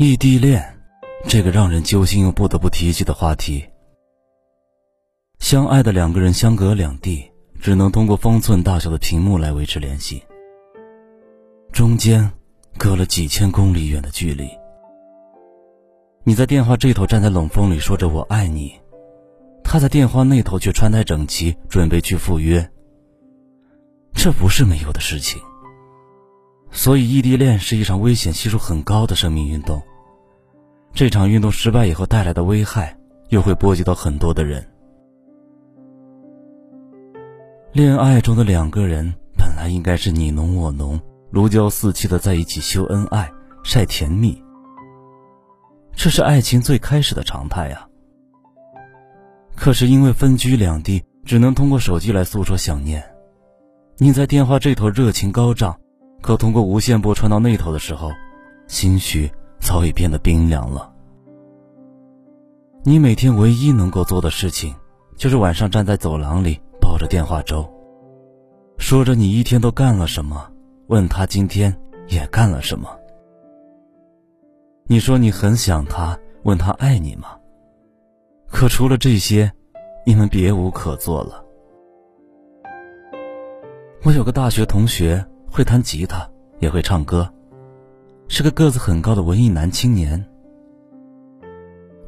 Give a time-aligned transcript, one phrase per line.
[0.00, 0.64] 异地恋，
[1.26, 3.64] 这个让人揪心又不得不提起的话题。
[5.40, 7.28] 相爱的两个人相隔两地，
[7.60, 10.22] 只能通过方寸大小的屏幕来维持联系，
[11.72, 12.30] 中间
[12.78, 14.48] 隔了几千公里远的距离。
[16.22, 18.78] 你在电话这头站在冷风里说着“我爱你”，
[19.64, 22.70] 他在电话那头却穿戴整齐，准备去赴约。
[24.14, 25.42] 这不是没有的事情。
[26.70, 29.82] 所以，异地恋是一场危险系数很高的生命运动。
[30.92, 32.96] 这场运动失败以后带来的危害，
[33.30, 34.64] 又会波及到很多的人。
[37.72, 43.30] 恋爱中的两个人本来应该是你侬我侬、如胶似漆的在一起秀恩爱、
[43.62, 44.40] 晒甜蜜，
[45.94, 47.86] 这是爱情最开始的常态呀。
[49.56, 53.02] 可是因为分居两地，只能通过手机来诉说想念。
[53.96, 55.76] 你在电话这头热情高涨。
[56.20, 58.10] 可通过无线波传到那头的时候，
[58.66, 59.30] 心绪
[59.60, 60.92] 早已变得冰凉了。
[62.84, 64.74] 你每天唯一能够做的事情，
[65.16, 67.68] 就是晚上站在走廊里抱着电话粥，
[68.78, 70.50] 说着你一天都干了什么，
[70.88, 71.74] 问他今天
[72.08, 72.88] 也干了什么。
[74.86, 77.36] 你说你很想他，问他爱你吗？
[78.50, 79.52] 可除了这些，
[80.04, 81.44] 你们别无可做了。
[84.04, 85.24] 我有个大学同学。
[85.50, 86.28] 会弹吉他，
[86.60, 87.28] 也会唱歌，
[88.28, 90.24] 是个个子很高的文艺男青年。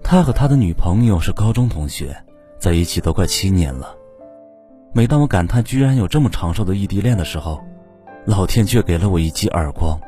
[0.02, 2.17] 他和他的女朋友是高中同学，
[2.58, 3.95] 在一起都快七年了。
[4.92, 7.61] 每当我感叹居然有这么长寿的异地恋的时候，
[8.24, 10.01] 老天却给了我一记耳光。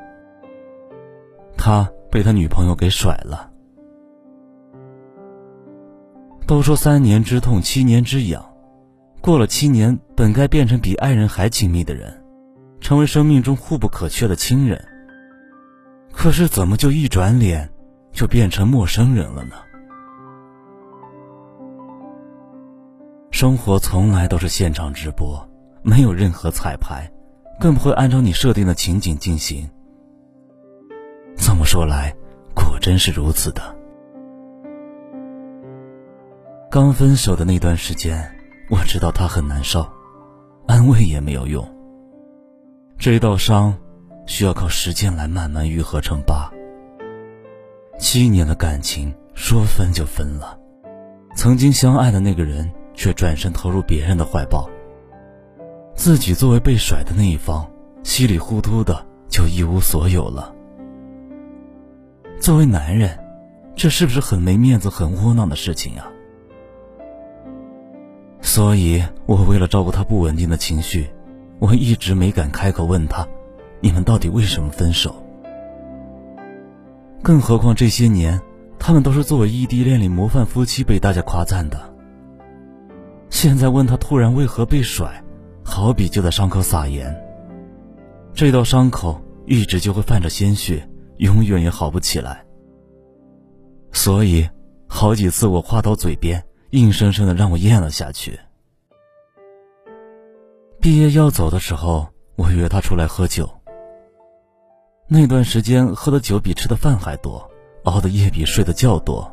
[1.56, 3.50] 他被他女朋友给甩了。
[6.46, 8.44] 都说三年之痛，七年之痒，
[9.20, 12.21] 过了七年，本该变成比爱人还亲密的人。
[12.82, 14.84] 成为生命中互不可缺的亲人，
[16.12, 17.70] 可是怎么就一转脸，
[18.10, 19.54] 就变成陌生人了呢？
[23.30, 25.48] 生活从来都是现场直播，
[25.82, 27.08] 没有任何彩排，
[27.60, 29.70] 更不会按照你设定的情景进行。
[31.36, 32.12] 这么说来，
[32.52, 33.62] 果真是如此的。
[36.68, 38.28] 刚分手的那段时间，
[38.70, 39.86] 我知道他很难受，
[40.66, 41.64] 安慰也没有用。
[43.02, 43.76] 这一道伤，
[44.26, 46.48] 需要靠时间来慢慢愈合成疤。
[47.98, 50.56] 七年的感情说分就分了，
[51.34, 54.70] 曾经相爱的那个人却转身投入别人的怀抱。
[55.96, 57.68] 自己作为被甩的那一方，
[58.04, 60.54] 稀里糊涂的就一无所有了。
[62.38, 63.18] 作为男人，
[63.74, 66.06] 这是不是很没面子、很窝囊的事情呀？
[68.40, 71.10] 所以我为了照顾他不稳定的情绪。
[71.62, 73.24] 我一直没敢开口问他
[73.78, 75.14] ：“你们到底为什么分手？”
[77.22, 78.40] 更何况这些年，
[78.80, 81.78] 他们都是作为异地恋里模范夫妻被大家夸赞的。
[83.30, 85.22] 现在问他突然为何被甩，
[85.62, 87.16] 好比就在伤口撒盐。
[88.34, 90.84] 这道伤口一直就会泛着鲜血，
[91.18, 92.44] 永远也好不起来。
[93.92, 94.48] 所以，
[94.88, 98.36] 好几次我话到嘴边，硬生生的让我咽了下去。
[100.82, 103.48] 毕业要走的时候，我约他出来喝酒。
[105.06, 107.48] 那段时间喝的酒比吃的饭还多，
[107.84, 109.32] 熬的夜比睡的觉多。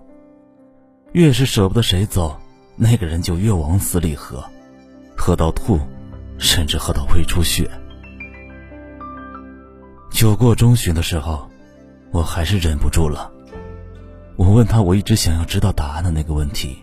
[1.14, 2.38] 越是舍不得谁走，
[2.76, 4.44] 那个人就越往死里喝，
[5.18, 5.80] 喝到吐，
[6.38, 7.68] 甚至喝到胃出血。
[10.12, 11.50] 酒过中旬的时候，
[12.12, 13.32] 我还是忍不住了。
[14.36, 16.78] 我问他我一直想要知道答案的那个问题。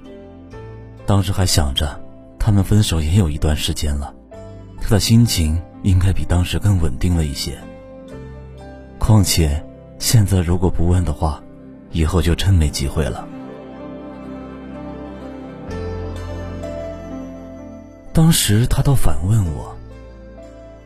[1.06, 2.00] 当时还想着，
[2.36, 4.12] 他们分手也有一段时间了。
[4.88, 7.58] 他的心情应该比当时更稳定了一些。
[9.00, 9.60] 况且，
[9.98, 11.42] 现在如果不问的话，
[11.90, 13.26] 以后就真没机会了。
[18.12, 19.76] 当时他倒反问我：“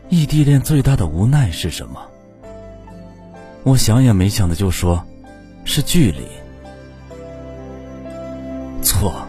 [0.09, 2.01] 异地恋最大的无奈是什么？”
[3.61, 5.05] 我想也没想的就说
[5.63, 6.25] ：“是距离。”
[8.81, 9.27] 错，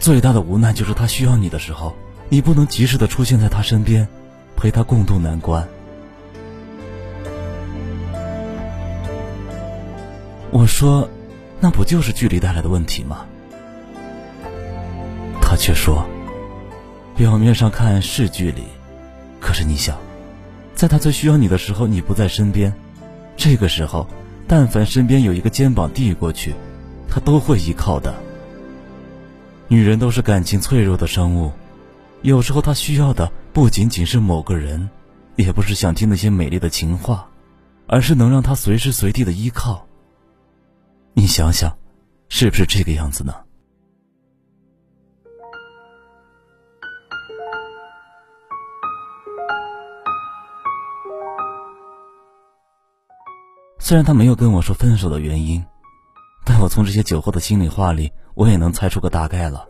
[0.00, 1.94] 最大的无奈就是他需要你的时候。
[2.28, 4.06] 你不能及时的出现在他身边，
[4.56, 5.66] 陪他共度难关。
[10.50, 11.08] 我说，
[11.60, 13.26] 那不就是距离带来的问题吗？
[15.40, 16.06] 他却说，
[17.14, 18.62] 表面上看是距离，
[19.40, 19.98] 可是你想，
[20.74, 22.72] 在他最需要你的时候你不在身边，
[23.36, 24.06] 这个时候，
[24.46, 26.54] 但凡身边有一个肩膀递过去，
[27.08, 28.14] 他都会依靠的。
[29.68, 31.50] 女人都是感情脆弱的生物，
[32.22, 34.88] 有时候她需要的不仅仅是某个人，
[35.36, 37.28] 也不是想听那些美丽的情话。
[37.88, 39.86] 而是能让他随时随地的依靠。
[41.12, 41.76] 你想想，
[42.30, 43.34] 是不是这个样子呢？
[53.78, 55.62] 虽然他没有跟我说分手的原因，
[56.46, 59.66] 但我从这些酒后的心里话里，我也能猜出个大概了。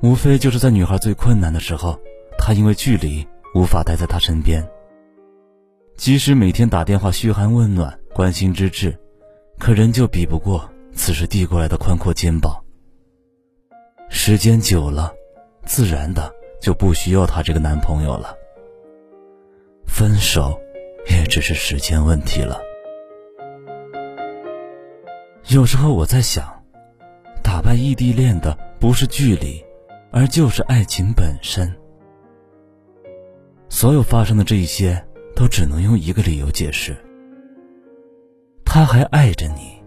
[0.00, 1.98] 无非就是在女孩最困难的时候，
[2.38, 4.64] 他因为距离无法待在她身边。
[5.96, 8.96] 即使每天打电话嘘寒问暖、关心之至，
[9.58, 12.62] 可仍旧比不过此时递过来的宽阔肩膀。
[14.08, 15.12] 时间久了，
[15.64, 18.36] 自然的就不需要他这个男朋友了。
[19.84, 20.56] 分手，
[21.10, 22.60] 也只是时间问题了。
[25.48, 26.62] 有时候我在想，
[27.42, 29.64] 打败异地恋的不是距离，
[30.10, 31.72] 而就是爱情本身。
[33.68, 35.04] 所有发生的这一些。
[35.38, 36.96] 都只能用一个理由解释。
[38.64, 39.80] 他还爱着你，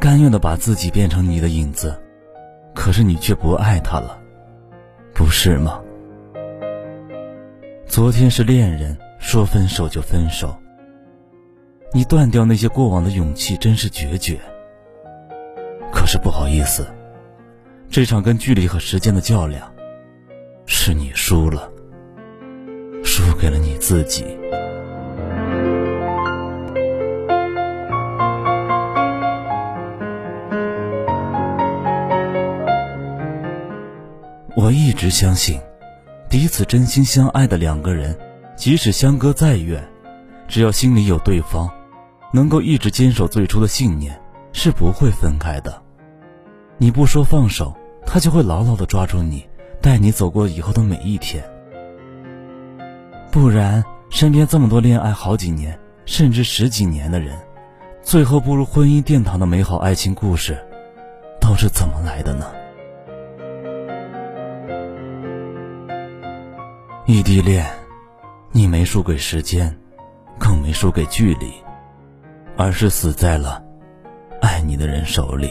[0.00, 1.96] 甘愿的把自己变成你的影子，
[2.74, 4.18] 可是你却不爱他了，
[5.14, 5.80] 不是吗？
[7.86, 10.52] 昨天是恋人，说分手就分手。
[11.92, 14.40] 你断掉那些过往的勇气真是决绝。
[15.92, 16.84] 可是不好意思，
[17.96, 19.72] 这场跟距离和时间的较量，
[20.66, 21.72] 是你输了，
[23.02, 24.22] 输给了你自己。
[34.54, 35.58] 我一直相信，
[36.28, 38.14] 彼此真心相爱的两个人，
[38.56, 39.82] 即使相隔再远，
[40.46, 41.66] 只要心里有对方，
[42.30, 44.20] 能够一直坚守最初的信念，
[44.52, 45.82] 是不会分开的。
[46.76, 47.74] 你不说放手，
[48.06, 49.44] 他就会牢牢的抓住你，
[49.82, 51.44] 带你走过以后的每一天。
[53.30, 57.36] 不然，身边这么多恋爱好几年，甚至十几年的人，
[58.02, 60.56] 最后步入婚姻殿堂的美好爱情故事，
[61.40, 62.46] 都是怎么来的呢？
[67.04, 67.66] 异地恋，
[68.52, 69.76] 你没输给时间，
[70.38, 71.52] 更没输给距离，
[72.56, 73.62] 而是死在了
[74.40, 75.50] 爱你的人手里。